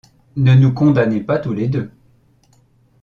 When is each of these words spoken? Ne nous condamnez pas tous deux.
Ne 0.35 0.55
nous 0.55 0.73
condamnez 0.73 1.19
pas 1.21 1.37
tous 1.37 1.53
deux. 1.53 1.91